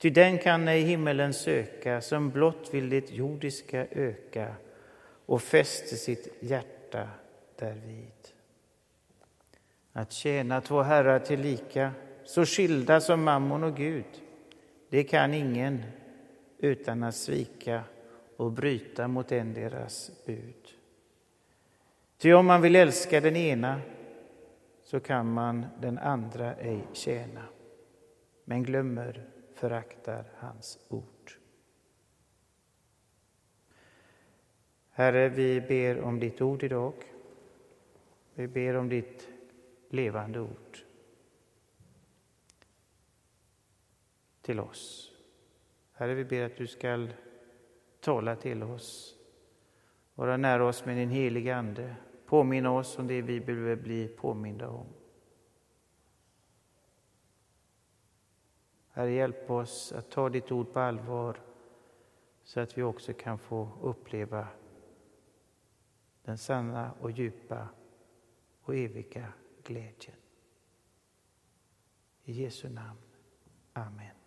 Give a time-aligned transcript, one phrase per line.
[0.00, 4.54] Ty den kan ej himmelen söka, som blott vill det jordiska öka
[5.26, 7.08] och fäster sitt hjärta
[7.56, 8.12] därvid.
[9.92, 11.92] Att tjäna två herrar tillika,
[12.24, 14.04] så skilda som mammon och Gud,
[14.88, 15.82] det kan ingen
[16.58, 17.82] utan att svika
[18.36, 20.74] och bryta mot en deras bud.
[22.18, 23.80] Ty om man vill älska den ena
[24.82, 27.44] så kan man den andra ej tjäna,
[28.44, 29.26] men glömmer,
[29.60, 31.32] föraktar hans ord.
[34.90, 36.94] Herre, vi ber om ditt ord idag.
[38.34, 39.28] Vi ber om ditt
[39.88, 40.78] levande ord
[44.42, 45.12] till oss.
[45.92, 47.12] Herre, vi ber att du skall
[48.00, 49.16] tala till oss,
[50.14, 51.96] vara nära oss med din heliga Ande,
[52.26, 54.99] påminna oss om det vi behöver bli påminda om.
[59.00, 61.36] Herre, hjälp oss att ta ditt ord på allvar
[62.42, 64.48] så att vi också kan få uppleva
[66.22, 67.68] den sanna och djupa
[68.62, 70.16] och eviga glädjen.
[72.24, 73.00] I Jesu namn.
[73.72, 74.19] Amen.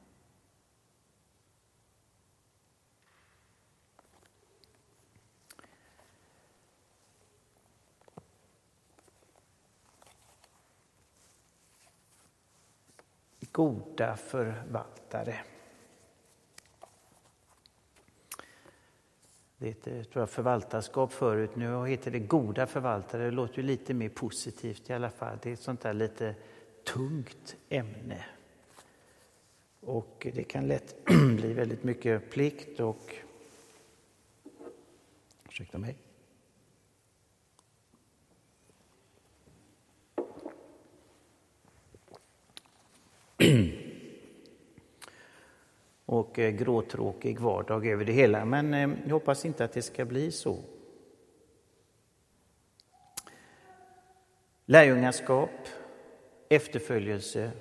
[13.54, 15.36] Goda förvaltare.
[19.58, 21.56] Det heter tror jag, förvaltarskap förut.
[21.56, 23.24] Nu heter det goda förvaltare.
[23.24, 25.38] Det låter ju lite mer positivt i alla fall.
[25.42, 26.36] Det är ett sånt där lite
[26.84, 28.26] tungt ämne.
[29.80, 31.06] Och det kan lätt
[31.38, 33.16] bli väldigt mycket plikt och...
[35.50, 35.98] Ursäkta mig.
[46.06, 48.46] Och eh, gråtråkig vardag över det hela.
[48.46, 50.58] Men eh, jag hoppas inte att det ska bli så.
[54.66, 55.68] Lärjungaskap,
[56.50, 57.52] efterföljelse,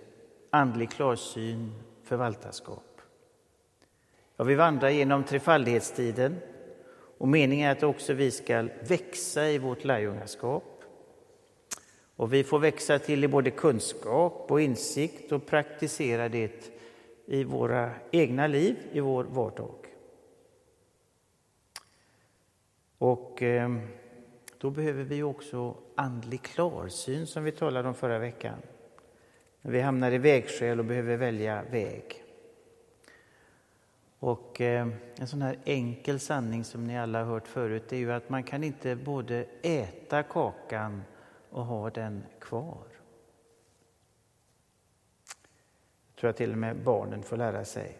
[0.50, 1.72] andlig klarsyn,
[2.02, 3.00] förvaltarskap.
[4.36, 6.36] Ja, vi vandrar genom trefaldighetstiden
[7.18, 10.84] och meningen är att också vi ska växa i vårt lärjungaskap.
[12.16, 16.81] Och vi får växa till i både kunskap och insikt och praktisera det
[17.26, 19.74] i våra egna liv, i vår vardag.
[22.98, 23.80] Och ehm,
[24.58, 28.58] då behöver vi också andlig klarsyn som vi talade om förra veckan.
[29.62, 32.24] När vi hamnar i vägskäl och behöver välja väg.
[34.18, 38.12] Och ehm, en sån här enkel sanning som ni alla har hört förut är ju
[38.12, 41.02] att man kan inte både äta kakan
[41.50, 42.91] och ha den kvar.
[46.22, 47.98] Tror jag till och med barnen får lära sig.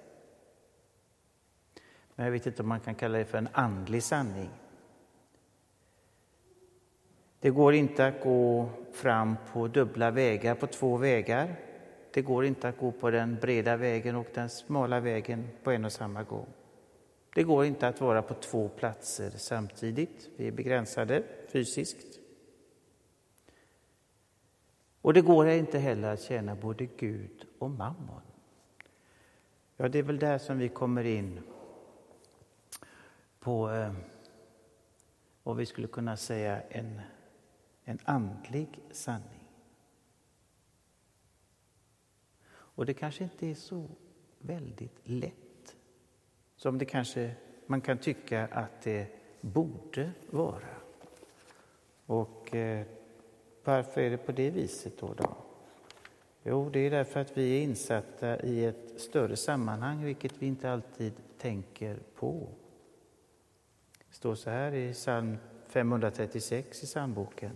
[2.15, 4.51] Men jag vet inte om man kan kalla det för en andlig sanning.
[7.41, 11.55] Det går inte att gå fram på dubbla vägar, på två vägar.
[12.13, 15.85] Det går inte att gå på den breda vägen och den smala vägen på en
[15.85, 16.49] och samma gång.
[17.35, 20.31] Det går inte att vara på två platser samtidigt.
[20.37, 22.19] Vi är begränsade fysiskt.
[25.01, 28.23] Och det går inte heller att tjäna både Gud och mammon.
[29.77, 31.41] Ja, det är väl där som vi kommer in
[33.39, 33.93] på eh,
[35.43, 37.01] vad vi skulle kunna säga en,
[37.85, 39.49] en andlig sanning.
[42.45, 43.89] Och det kanske inte är så
[44.39, 45.77] väldigt lätt
[46.57, 47.35] som det kanske
[47.67, 49.07] man kan tycka att det
[49.41, 50.69] borde vara.
[52.07, 52.87] Och eh,
[53.65, 55.15] varför är det på det viset då?
[55.15, 55.42] då?
[56.43, 60.71] Jo, det är därför att vi är insatta i ett större sammanhang, vilket vi inte
[60.71, 62.49] alltid tänker på.
[64.09, 65.37] Det står så här i psalm
[65.69, 67.53] 536 i psalmboken.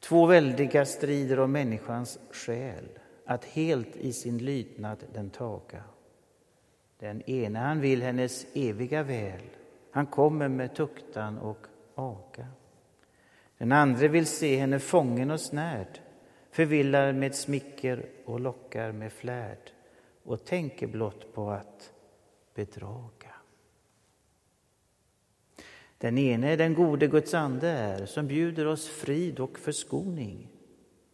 [0.00, 2.88] Två väldiga strider om människans själ,
[3.24, 5.82] att helt i sin lydnad den taga.
[6.98, 9.42] Den ene han vill hennes eviga väl,
[9.90, 12.46] han kommer med tuktan och aga.
[13.58, 16.00] Den andra vill se henne fången och snärd,
[16.56, 19.70] förvillar med smicker och lockar med flärd
[20.22, 21.92] och tänker blott på att
[22.54, 23.34] bedraga.
[25.98, 30.48] Den ene är den gode Guds ande är, som bjuder oss frid och förskoning.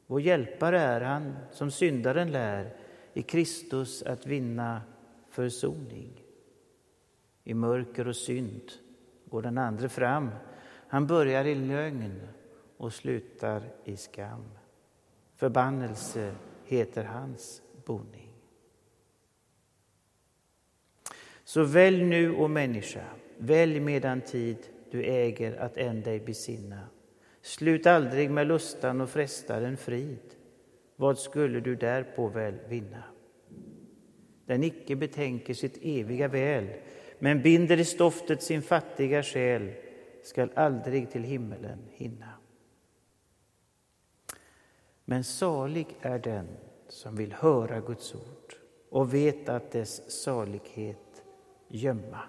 [0.07, 2.77] Vår hjälpare är han som syndaren lär
[3.15, 4.83] i Kristus att vinna
[5.31, 6.25] försoning.
[7.45, 8.73] I mörker och synd
[9.25, 10.31] går den andre fram
[10.89, 12.21] han börjar i lögn
[12.77, 14.62] och slutar i skam.
[15.43, 16.35] Förbannelse
[16.65, 18.33] heter hans boning.
[21.45, 23.05] Så välj nu, o människa,
[23.39, 24.57] välj medan tid
[24.91, 26.81] du äger att än dig besinna.
[27.41, 30.35] Slut aldrig med lustan och frestaren frid.
[30.97, 33.03] Vad skulle du därpå väl vinna?
[34.47, 36.69] Den icke betänker sitt eviga väl
[37.19, 39.73] men binder i stoftet sin fattiga själ
[40.23, 42.42] skall aldrig till himmelen hinna.
[45.05, 46.49] Men salig är den
[46.89, 48.55] som vill höra Guds ord
[48.91, 51.25] och vet att dess salighet
[51.69, 52.21] gömma.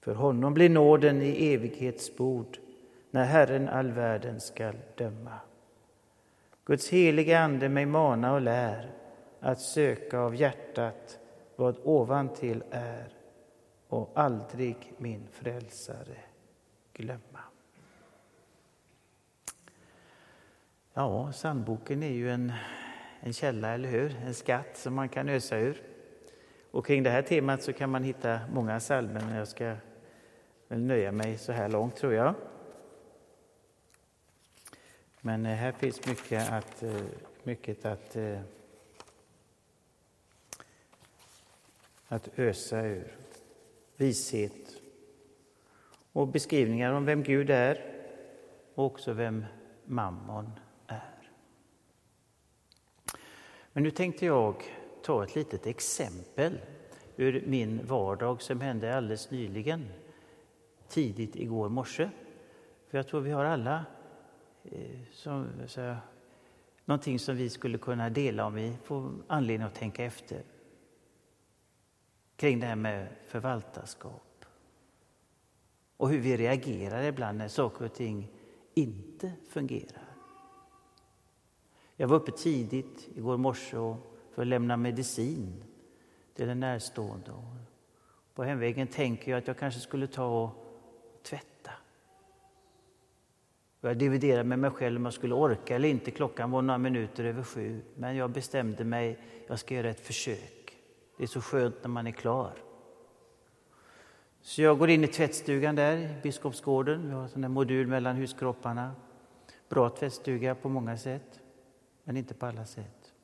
[0.00, 2.58] För honom blir nåden i evighetsbord
[3.10, 5.38] när Herren all världen skall döma.
[6.64, 8.90] Guds heliga Ande mig mana och lär
[9.40, 11.18] att söka av hjärtat
[11.56, 13.08] vad ovantill är
[13.88, 16.18] och aldrig min frälsare
[16.92, 17.40] glömma.
[20.96, 22.52] Ja, sandboken är ju en,
[23.20, 24.16] en källa, eller hur?
[24.16, 25.82] En skatt som man kan ösa ur.
[26.70, 29.76] Och kring det här temat så kan man hitta många psalmer, men jag ska
[30.68, 32.34] väl nöja mig så här långt, tror jag.
[35.20, 37.02] Men eh, här finns mycket att, eh,
[37.42, 38.40] mycket att, eh,
[42.08, 43.16] att ösa ur.
[43.96, 44.80] Vishet
[46.12, 47.94] och beskrivningar om vem Gud är
[48.74, 49.44] och också vem
[49.84, 50.50] mammon
[50.86, 51.30] är.
[53.76, 54.62] Men nu tänkte jag
[55.02, 56.58] ta ett litet exempel
[57.16, 59.86] ur min vardag som hände alldeles nyligen,
[60.88, 62.10] tidigt igår morse.
[62.88, 63.84] För jag tror vi har alla
[64.64, 65.96] eh, som, så,
[66.84, 70.42] någonting som vi skulle kunna dela om vi får anledning att tänka efter
[72.36, 74.44] kring det här med förvaltarskap
[75.96, 78.30] och hur vi reagerar ibland när saker och ting
[78.74, 80.13] inte fungerar.
[81.96, 83.76] Jag var uppe tidigt igår morse
[84.34, 85.64] för att lämna medicin
[86.34, 87.30] till en närstående.
[88.34, 90.50] På hemvägen tänker jag att jag kanske skulle ta och
[91.22, 91.70] tvätta.
[93.80, 96.10] Jag dividerade med mig själv om jag skulle orka eller inte.
[96.10, 97.82] Klockan var några minuter över sju.
[97.94, 100.76] Men jag bestämde mig, jag ska göra ett försök.
[101.16, 102.52] Det är så skönt när man är klar.
[104.40, 107.06] Så jag går in i tvättstugan där i Biskopsgården.
[107.06, 108.92] Vi har en modul mellan huskropparna.
[109.68, 111.40] Bra tvättstuga på många sätt,
[112.04, 113.14] men inte på alla sätt.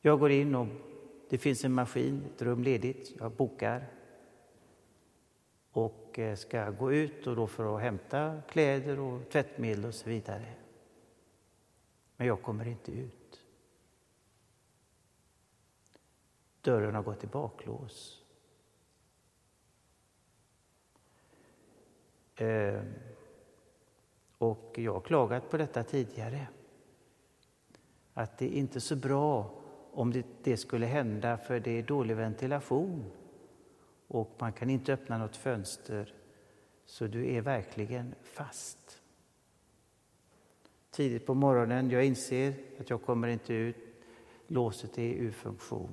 [0.00, 0.66] Jag går in och
[1.28, 3.12] det finns en maskin, ett rum ledigt.
[3.18, 3.86] Jag bokar
[5.72, 10.08] och eh, ska gå ut och då för att hämta kläder och tvättmedel och så
[10.08, 10.54] vidare.
[12.16, 13.40] Men jag kommer inte ut.
[16.60, 18.22] Dörren har gått i baklås.
[22.36, 22.92] Ehm,
[24.38, 26.46] och jag har klagat på detta tidigare.
[28.14, 29.50] Att det är inte är så bra
[29.92, 33.04] om det, det, skulle hända för det är dålig ventilation
[34.08, 36.14] och man kan inte öppna något fönster.
[36.84, 39.02] Så du är verkligen fast.
[40.90, 43.76] Tidigt på morgonen, jag inser att jag kommer inte ut.
[44.46, 45.90] Låset är ur funktion.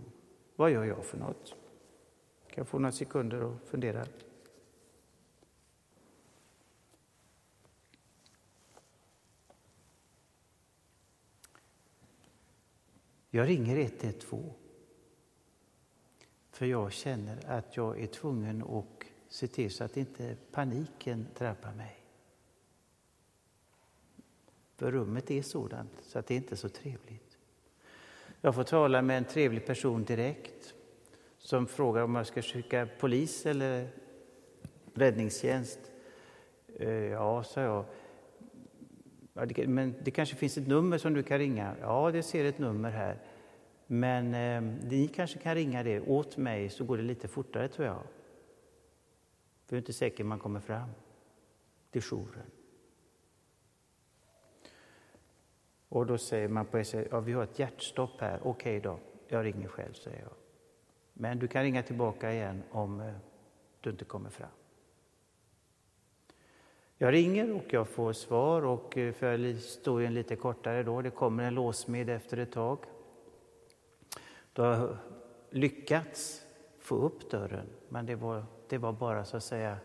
[0.56, 1.56] Vad gör jag för något?
[2.48, 4.06] Kan jag få några sekunder att fundera?
[13.30, 14.44] Jag ringer 112.
[16.52, 18.86] För jag känner att jag är tvungen att
[19.30, 21.96] se till så att inte paniken drabbar mig.
[24.76, 27.38] För rummet är sådant så att det inte är så trevligt.
[28.42, 30.74] Jag får tala med en trevlig person direkt
[31.38, 33.90] som frågar om jag ska skicka polis eller
[34.94, 35.80] räddningstjänst.
[36.76, 37.86] Eh, ja, sa jag.
[39.40, 41.76] Ja, det, men det kanske finns ett nummer som du kan ringa?
[41.82, 43.18] Ja, det ser ett nummer här.
[43.88, 47.88] Men eh, ni kanske kan ringa det åt mig så går det lite fortare tror
[47.88, 48.04] jag.
[49.66, 50.90] För jag är inte säker man kommer fram
[51.92, 52.52] till jouren.
[55.90, 59.00] Och då säger man på SL, ja vi har ett hjärtstopp här, okej okay då,
[59.28, 60.34] jag ringer själv säger jag.
[61.14, 63.14] Men du kan ringa tillbaka igen om eh,
[63.82, 64.50] du inte kommer fram.
[67.02, 71.44] Jag ringer och jag får svar och eh, för historien lite kortare då, det kommer
[71.44, 72.80] en låsmed efter ett tag.
[74.54, 74.98] Då har jag
[75.50, 76.46] lyckats
[76.80, 79.78] få upp dörren, men det var, det var bara så att säga,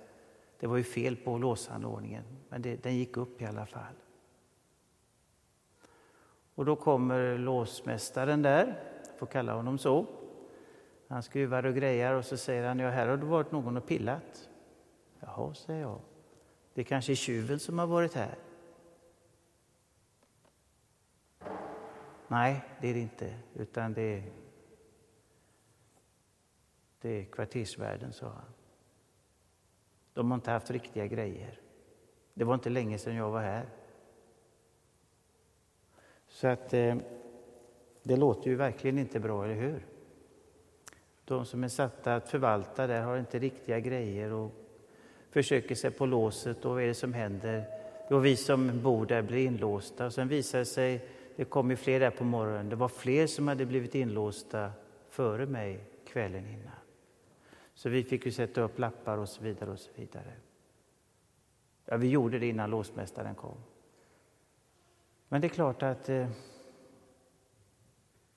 [0.60, 3.94] det var ju fel på låsanordningen, men det, den gick upp i alla fall.
[6.54, 8.66] Och då kommer låsmästaren där,
[9.08, 10.06] jag får kalla honom så.
[11.08, 13.86] Han skruvar och grejar och så säger han, ja här har det varit någon och
[13.86, 14.48] pillat.
[15.20, 16.00] Jaha, säger jag.
[16.74, 18.38] Det kanske är tjuven som har varit här.
[22.28, 24.32] Nej, det är det inte, utan det är...
[27.00, 28.52] Det är kvartersvärden, sa han.
[30.12, 31.60] De har inte haft riktiga grejer.
[32.34, 33.68] Det var inte länge sedan jag var här.
[36.28, 36.96] Så att eh,
[38.02, 39.86] det låter ju verkligen inte bra, eller hur?
[41.24, 44.63] De som är satta att förvalta där har inte riktiga grejer och
[45.34, 47.64] försöker sig på låset och vad är det som händer?
[48.10, 51.76] Jo, vi som bor där blir inlåsta och sen visar det sig, det kom ju
[51.76, 54.72] fler där på morgonen, det var fler som hade blivit inlåsta
[55.08, 56.72] före mig kvällen innan.
[57.74, 60.32] Så vi fick ju sätta upp lappar och så vidare och så vidare.
[61.84, 63.56] Ja, vi gjorde det innan låsmästaren kom.
[65.28, 66.28] Men det är klart att eh,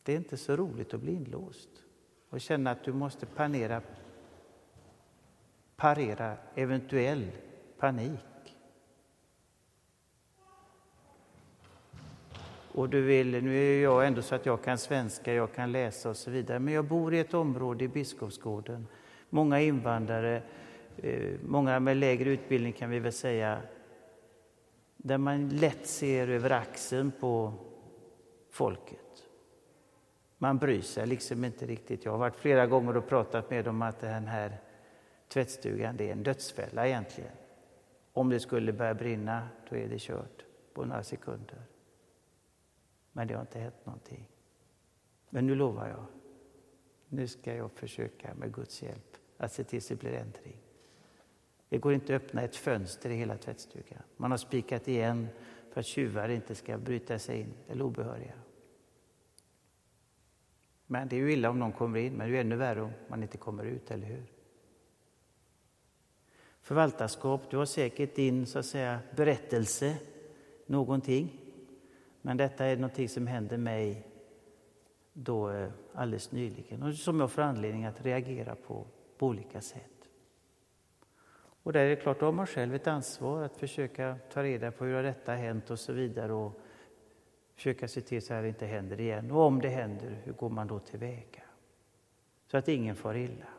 [0.03, 1.69] det är inte så roligt att bli inlåst
[2.29, 3.81] och känna att du måste panera,
[5.77, 7.25] parera eventuell
[7.79, 8.19] panik.
[12.71, 16.09] Och du vill, nu är jag ändå så att jag kan svenska, jag kan läsa
[16.09, 18.87] och så vidare, men jag bor i ett område i Biskopsgården,
[19.29, 20.41] många invandrare,
[20.97, 23.61] eh, många med lägre utbildning kan vi väl säga,
[24.97, 27.53] där man lätt ser över axeln på
[28.51, 28.99] folket.
[30.37, 32.05] Man bryr sig liksom inte riktigt.
[32.05, 34.57] Jag har varit flera gånger och pratat med dem att den här
[35.27, 37.31] tvättstugan det är en dödsfälla egentligen.
[38.13, 41.61] Om det skulle börja brinna, då är det kört på några sekunder.
[43.11, 44.27] Men det har inte hänt någonting.
[45.29, 46.05] Men nu lovar jag,
[47.09, 50.61] nu ska jag försöka med Guds hjälp att se till att det blir ändring.
[51.69, 54.03] Det går inte att öppna ett fönster i hela tvättstugan.
[54.17, 55.27] Man har spikat igen
[55.71, 58.33] för att tjuvar inte ska bryta sig in, eller obehöriga.
[60.85, 62.91] Men det är ju illa om någon kommer in, men det är ännu värre om
[63.07, 64.36] man inte kommer ut, eller hur?
[66.67, 69.97] Förvaltarskap, du har säkert din så att säga, berättelse,
[70.65, 71.41] någonting.
[72.21, 74.07] Men detta är någonting som hände mig
[75.13, 78.85] då eh, alldeles nyligen och som jag får anledning att reagera på
[79.17, 80.09] på olika sätt.
[81.63, 84.71] Och där är det klart, då har man själv ett ansvar att försöka ta reda
[84.71, 86.59] på hur detta har hänt och så vidare och
[87.55, 89.31] försöka se till så att det inte händer igen.
[89.31, 91.43] Och om det händer, hur går man då tillväga?
[92.51, 93.56] Så att ingen far illa.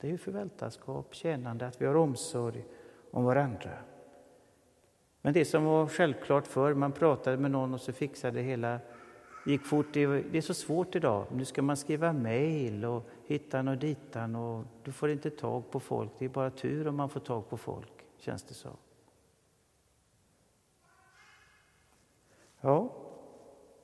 [0.00, 2.64] Det är ju förvaltarskap, tjänande, att vi har omsorg
[3.10, 3.70] om varandra.
[5.20, 8.80] Men det som var självklart förr, man pratade med någon och så fixade det hela,
[9.46, 9.86] gick fort.
[9.92, 10.00] Det
[10.34, 11.26] är så svårt idag.
[11.32, 15.80] Nu ska man skriva mejl och hittan och ditan och du får inte tag på
[15.80, 16.10] folk.
[16.18, 18.70] Det är bara tur om man får tag på folk, känns det så.
[22.60, 22.92] Ja,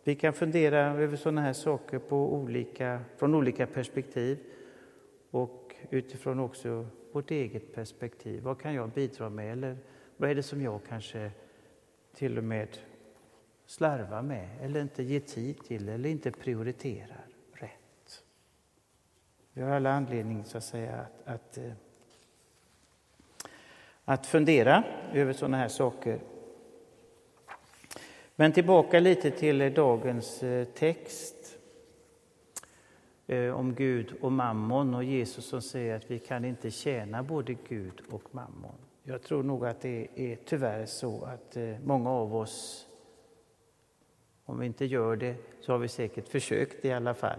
[0.04, 4.38] vi kan fundera över sådana här saker på olika, från olika perspektiv
[5.30, 8.42] och utifrån också vårt eget perspektiv.
[8.42, 9.52] Vad kan jag bidra med?
[9.52, 9.78] Eller
[10.16, 11.30] vad är det som jag kanske
[12.14, 12.68] till och med
[13.66, 18.24] slarvar med eller inte ger tid till eller inte prioriterar rätt?
[19.52, 21.72] Vi har alla anledning så att säga att, att, eh,
[24.04, 26.20] att fundera över sådana här saker.
[28.36, 31.39] Men tillbaka lite till dagens eh, text
[33.30, 37.54] Eh, om Gud och mammon och Jesus som säger att vi kan inte tjäna både
[37.68, 38.74] Gud och mammon.
[39.02, 42.86] Jag tror nog att det är tyvärr så att eh, många av oss,
[44.44, 47.38] om vi inte gör det, så har vi säkert försökt i alla fall.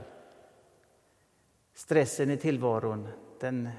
[1.73, 3.07] Stressen i tillvaron
[3.39, 3.69] den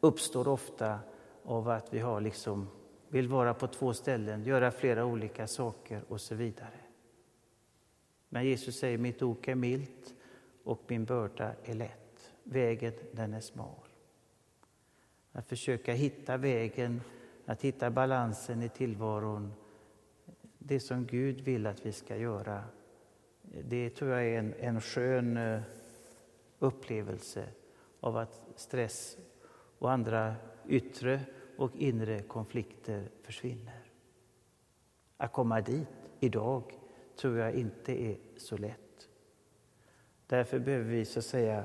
[0.00, 0.98] uppstår ofta
[1.44, 2.68] av att vi har liksom
[3.08, 6.80] vill vara på två ställen, göra flera olika saker och så vidare.
[8.28, 10.14] Men Jesus säger mitt ok är milt
[10.70, 12.32] och min börda är lätt.
[12.44, 13.88] Vägen den är smal.
[15.32, 17.00] Att försöka hitta vägen,
[17.46, 19.52] att hitta balansen i tillvaron,
[20.58, 22.64] det som Gud vill att vi ska göra,
[23.42, 25.60] det tror jag är en, en skön eh,
[26.58, 27.48] upplevelse
[28.00, 29.18] av att stress
[29.78, 30.34] och andra
[30.68, 31.20] yttre
[31.56, 33.82] och inre konflikter försvinner.
[35.16, 35.88] Att komma dit
[36.20, 36.78] idag
[37.16, 38.89] tror jag inte är så lätt.
[40.30, 41.64] Därför behöver vi så att säga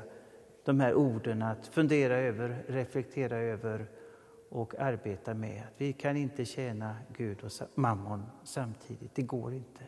[0.63, 3.87] de här orden att fundera över, reflektera över
[4.49, 5.63] och arbeta med.
[5.77, 9.83] Vi kan inte tjäna Gud och mammon samtidigt, det går inte.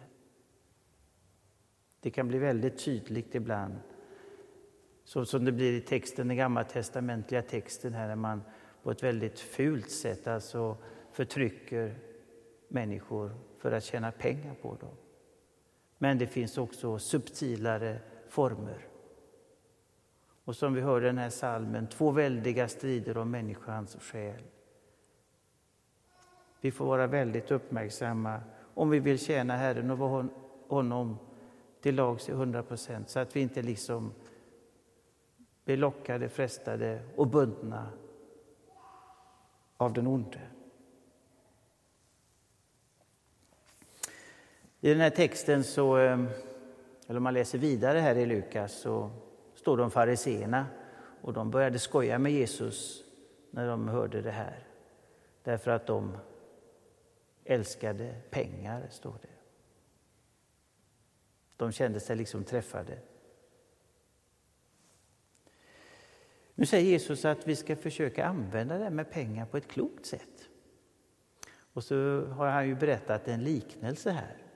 [1.99, 3.75] Det kan bli väldigt tydligt ibland,
[5.03, 8.41] så som det blir i texten, den gammaltestamentliga texten här, när man
[8.83, 10.77] på ett väldigt fult sätt alltså
[11.11, 11.95] förtrycker
[12.67, 14.95] människor för att tjäna pengar på dem.
[15.97, 18.87] Men det finns också subtilare former.
[20.45, 24.43] Och som vi hörde i den här salmen, två väldiga strider om människans själ.
[26.61, 28.41] Vi får vara väldigt uppmärksamma
[28.73, 30.27] om vi vill tjäna Herren och vara
[30.67, 31.17] honom
[31.81, 34.13] till lags i hundra procent så att vi inte liksom
[35.65, 37.91] blir lockade, frestade och bundna
[39.77, 40.39] av den onde.
[44.81, 46.27] I den här texten, så, ehm,
[47.07, 49.11] eller om man läser vidare här i Lukas, så
[49.55, 50.65] står det om fariseerna
[51.21, 53.03] och de började skoja med Jesus
[53.51, 54.67] när de hörde det här.
[55.43, 56.17] Därför att de
[57.45, 59.27] älskade pengar, står det.
[61.57, 62.99] De kände sig liksom träffade.
[66.55, 70.49] Nu säger Jesus att vi ska försöka använda det med pengar på ett klokt sätt.
[71.73, 74.46] Och så har han ju berättat en liknelse här.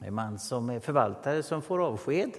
[0.00, 2.30] En man som är förvaltare som får avsked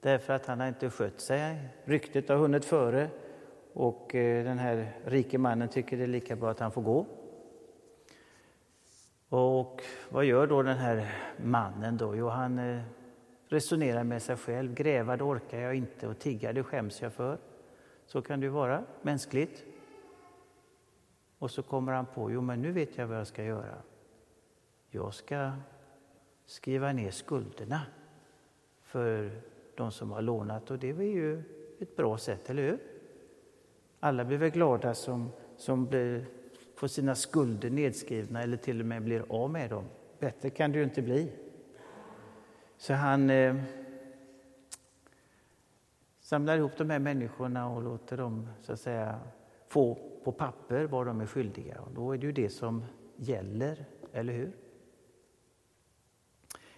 [0.00, 1.68] därför att han har inte skött sig.
[1.84, 3.08] Ryktet har hunnit före
[3.72, 7.06] och eh, den här rike mannen tycker det är lika bra att han får gå.
[9.28, 12.16] Och vad gör då den här mannen då?
[12.16, 12.82] Jo, han eh,
[13.48, 14.74] resonerar med sig själv.
[14.74, 17.38] Gräva det orkar jag inte och tigga det skäms jag för.
[18.06, 19.64] Så kan det ju vara, mänskligt.
[21.38, 23.76] Och så kommer han på, jo men nu vet jag vad jag ska göra.
[24.90, 25.52] Jag ska
[26.46, 27.80] skriva ner skulderna
[28.82, 29.30] för
[29.74, 31.42] de som har lånat och det är ju
[31.78, 32.78] ett bra sätt, eller hur?
[34.00, 36.26] Alla blir väl glada som, som blir,
[36.74, 39.84] får sina skulder nedskrivna eller till och med blir av med dem.
[40.18, 41.32] Bättre kan det ju inte bli.
[42.76, 43.56] Så han eh,
[46.20, 49.20] samlar ihop de här människorna och låter dem så att säga,
[49.68, 51.80] få på papper vad de är skyldiga.
[51.80, 52.84] Och då är det ju det som
[53.16, 54.52] gäller, eller hur?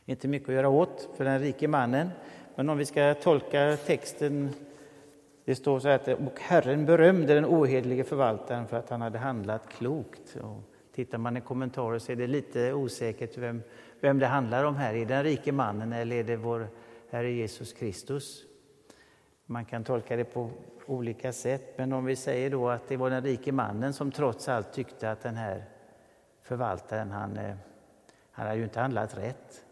[0.08, 2.10] Inte mycket att göra åt för den rike mannen.
[2.54, 4.50] Men om vi ska tolka texten,
[5.44, 9.18] det står så här att och Herren berömde den ohederlige förvaltaren för att han hade
[9.18, 10.36] handlat klokt.
[10.42, 10.62] Och
[10.94, 13.62] tittar man i kommentarer så är det lite osäkert vem,
[14.00, 14.94] vem det handlar om här.
[14.94, 16.68] Är det den rike mannen eller är det vår
[17.10, 18.44] Herre Jesus Kristus?
[19.46, 20.50] Man kan tolka det på
[20.86, 24.48] olika sätt, men om vi säger då att det var den rike mannen som trots
[24.48, 25.64] allt tyckte att den här
[26.42, 27.56] förvaltaren, han, eh,
[28.30, 29.65] han hade ju inte handlat rätt.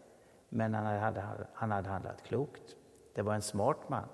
[0.55, 2.75] Men han hade, han hade handlat klokt.
[3.13, 4.07] Det var en smart man.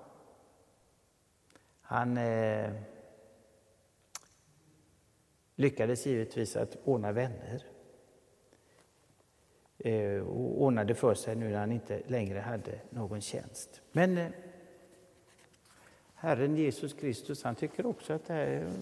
[1.80, 2.72] Han eh,
[5.54, 7.64] lyckades givetvis att ordna vänner
[9.78, 13.80] eh, och ordnade för sig nu när han inte längre hade någon tjänst.
[13.92, 14.30] Men eh,
[16.14, 18.72] Herren Jesus Kristus han tycker också att det, här,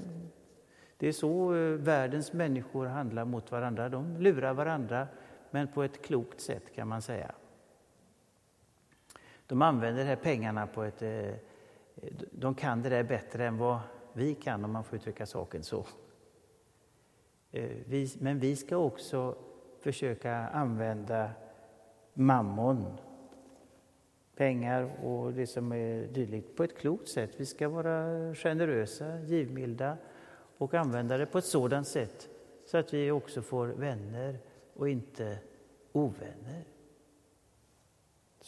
[0.97, 3.89] det är så eh, världens människor handlar mot varandra.
[3.89, 5.09] De lurar varandra,
[5.51, 7.35] men på ett klokt sätt kan man säga.
[9.51, 11.03] De använder de här pengarna på ett...
[11.03, 11.35] Eh,
[12.33, 13.81] de kan det där bättre än vad
[14.13, 15.87] vi kan, om man får uttrycka saken så.
[17.51, 17.71] Eh,
[18.19, 19.37] men vi ska också
[19.81, 21.31] försöka använda
[22.15, 22.99] mammon,
[24.37, 27.31] pengar och det som är dylikt, på ett klokt sätt.
[27.37, 29.97] Vi ska vara generösa, givmilda
[30.59, 32.29] och använda det på ett sådant sätt
[32.67, 34.39] så att vi också får vänner
[34.75, 35.39] och inte
[35.93, 36.65] ovänner.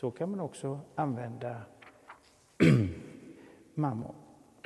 [0.02, 1.62] Så kan man också använda
[3.74, 4.14] mammon.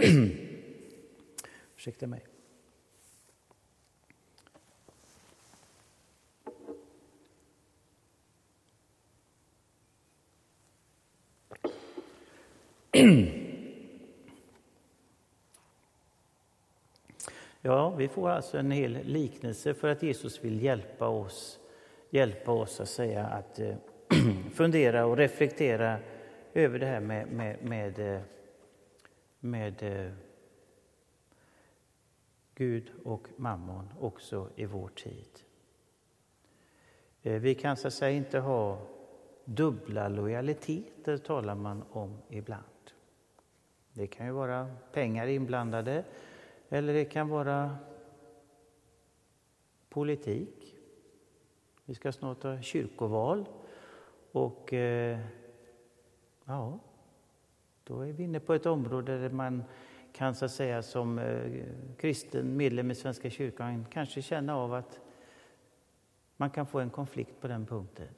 [1.76, 2.26] Ursäkta mig.
[17.60, 21.60] Ja, vi får alltså en hel liknelse för att Jesus vill hjälpa oss,
[22.10, 23.76] hjälpa oss att säga att eh,
[24.52, 25.98] fundera och reflektera
[26.54, 28.20] över det här med, med, med, eh,
[29.40, 30.12] med eh,
[32.54, 35.28] Gud och mammon också i vår tid.
[37.22, 38.78] Eh, vi kan så att säga inte ha
[39.44, 42.64] dubbla lojaliteter, talar man om ibland.
[43.92, 46.04] Det kan ju vara pengar inblandade
[46.68, 47.76] eller det kan vara
[49.88, 50.76] politik.
[51.84, 53.46] Vi ska snart ha kyrkoval.
[54.36, 55.18] Och eh,
[56.44, 56.78] ja,
[57.84, 59.64] då är vi inne på ett område där man
[60.12, 61.64] kan så att säga som eh,
[61.96, 65.00] kristen medlem i Svenska kyrkan kanske känna av att
[66.36, 68.08] man kan få en konflikt på den punkten.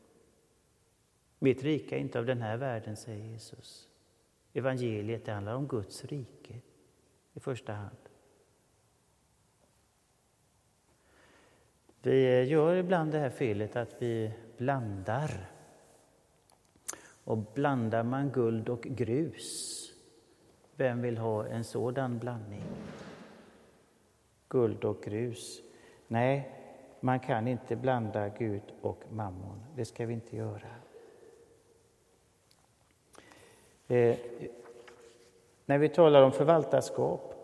[1.38, 3.88] Mitt rike är inte av den här världen, säger Jesus.
[4.52, 6.54] Evangeliet det handlar om Guds rike
[7.33, 7.98] i första hand.
[12.02, 15.58] Vi gör ibland det här felet att vi blandar
[17.29, 19.91] och blandar man guld och grus,
[20.77, 22.64] vem vill ha en sådan blandning?
[24.49, 25.61] Guld och grus.
[26.07, 26.51] Nej,
[27.01, 29.62] man kan inte blanda Gud och mammon.
[29.77, 30.69] Det ska vi inte göra.
[33.88, 34.17] Eh,
[35.67, 37.35] När vi talar om förvaltarskap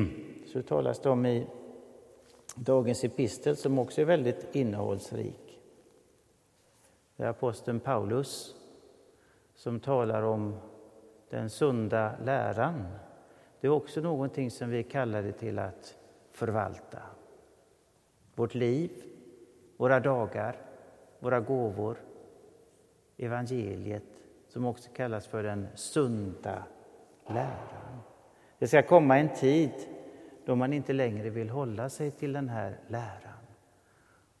[0.52, 1.46] så talas det om i
[2.54, 5.60] dagens epistel som också är väldigt innehållsrik.
[7.16, 8.56] Det är aposteln Paulus
[9.56, 10.56] som talar om
[11.30, 12.86] den sunda läran.
[13.60, 15.96] Det är också någonting som vi kallar det till att
[16.30, 16.98] förvalta.
[18.34, 18.90] Vårt liv,
[19.76, 20.56] våra dagar,
[21.18, 21.96] våra gåvor,
[23.16, 24.02] evangeliet
[24.48, 26.64] som också kallas för den sunda
[27.26, 28.00] läran.
[28.58, 29.72] Det ska komma en tid
[30.44, 33.46] då man inte längre vill hålla sig till den här läran.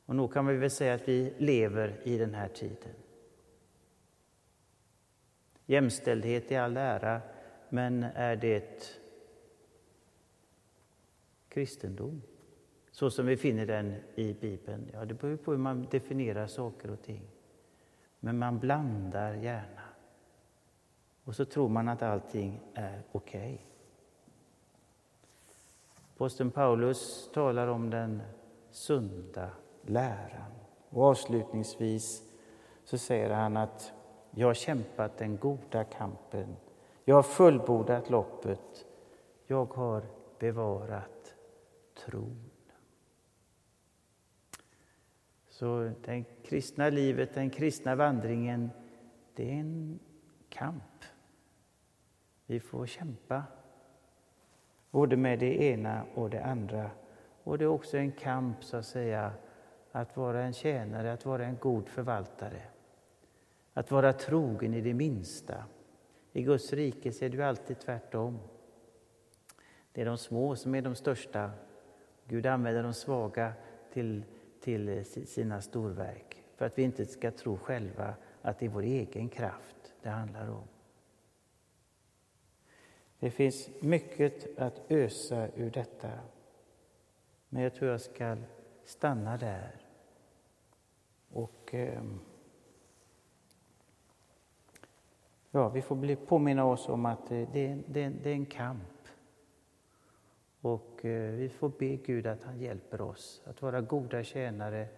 [0.06, 2.94] Och nog kan vi väl säga att vi lever i den här tiden.
[5.66, 7.20] Jämställdhet i all ära,
[7.68, 9.00] men är det
[11.48, 12.22] kristendom?
[12.90, 14.90] Så som vi finner den i Bibeln?
[14.92, 17.22] Ja, det beror på hur man definierar saker och ting.
[18.20, 19.82] Men man blandar gärna.
[21.24, 23.54] Och så tror man att allting är okej.
[23.54, 23.58] Okay.
[26.16, 28.22] Posten Paulus talar om den
[28.70, 29.50] sunda
[29.82, 30.52] läran.
[30.88, 32.22] Och avslutningsvis
[32.84, 33.92] så säger han att
[34.38, 36.56] jag har kämpat den goda kampen.
[37.04, 38.86] Jag har fullbordat loppet.
[39.46, 40.02] Jag har
[40.38, 41.34] bevarat
[41.94, 42.50] tron.
[45.48, 48.70] Så det kristna livet, den kristna vandringen,
[49.34, 49.98] det är en
[50.48, 51.04] kamp.
[52.46, 53.42] Vi får kämpa,
[54.90, 56.90] både med det ena och det andra.
[57.44, 59.32] Och det är också en kamp, så att säga,
[59.92, 62.62] att vara en tjänare, att vara en god förvaltare.
[63.76, 65.64] Att vara trogen i det minsta.
[66.32, 68.38] I Guds rike är det alltid tvärtom.
[69.92, 71.50] Det är de små som är de största.
[72.24, 73.52] Gud använder de svaga
[73.92, 74.22] till,
[74.60, 79.28] till sina storverk för att vi inte ska tro själva att det är vår egen
[79.28, 80.68] kraft det handlar om.
[83.18, 86.10] Det finns mycket att ösa ur detta,
[87.48, 88.36] men jag tror jag ska
[88.84, 89.80] stanna där.
[91.30, 92.02] Och eh,
[95.56, 99.08] ja, vi får bli påminna oss om att eh, det, det, det, är en kamp.
[100.60, 104.88] Och eh, vi får be Gud att han hjälper oss att vara goda tjänare,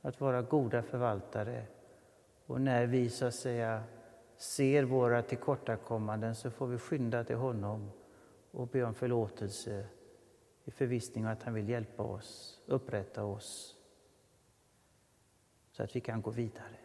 [0.00, 1.66] att vara goda förvaltare.
[2.46, 3.82] Och när vi så att säga
[4.36, 7.90] ser våra tillkortakommanden så får vi skynda till honom
[8.50, 9.86] och be om förlåtelse
[10.64, 13.76] i förvissning om att han vill hjälpa oss, upprätta oss
[15.72, 16.76] så att vi kan gå vidare.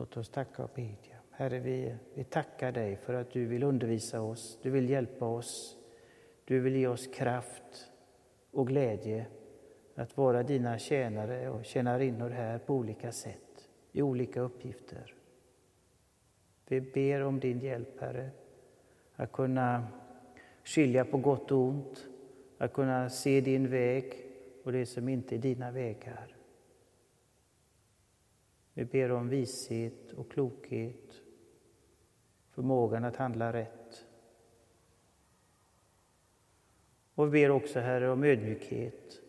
[0.00, 1.16] Låt oss tacka och bedja.
[1.30, 5.76] Herre, vi, vi tackar dig för att du vill undervisa oss, du vill hjälpa oss,
[6.44, 7.90] du vill ge oss kraft
[8.50, 9.26] och glädje
[9.94, 15.14] att vara dina tjänare och tjänarinnor här på olika sätt, i olika uppgifter.
[16.68, 18.30] Vi ber om din hjälp, Herre,
[19.14, 19.86] att kunna
[20.64, 22.06] skilja på gott och ont,
[22.58, 24.14] att kunna se din väg
[24.64, 26.39] och det som inte är dina vägar.
[28.74, 31.22] Vi ber om vishet och klokhet,
[32.50, 34.06] förmågan att handla rätt.
[37.14, 39.20] Och vi ber också, Herre, om ödmjukhet,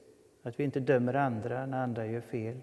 [0.41, 2.61] att vi inte dömer andra när andra gör fel.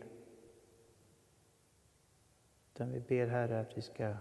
[2.75, 4.17] Utan vi ber, Herre, att vi ska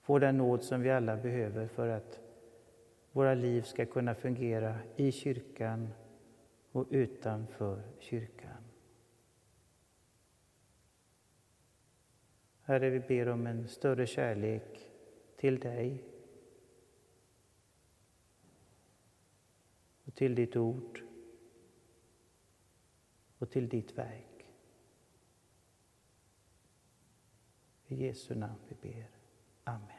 [0.00, 2.20] få den nåd som vi alla behöver för att
[3.12, 5.88] våra liv ska kunna fungera i kyrkan
[6.72, 8.47] och utanför kyrkan.
[12.68, 14.90] Herre, vi ber om en större kärlek
[15.36, 16.04] till dig
[20.04, 21.02] och till ditt ord
[23.38, 24.46] och till ditt verk.
[27.86, 29.10] I Jesu namn vi ber.
[29.64, 29.97] Amen.